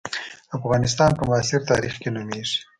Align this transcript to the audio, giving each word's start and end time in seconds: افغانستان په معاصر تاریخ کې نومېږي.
افغانستان 0.57 1.09
په 1.17 1.23
معاصر 1.29 1.59
تاریخ 1.71 1.93
کې 2.01 2.09
نومېږي. 2.15 2.57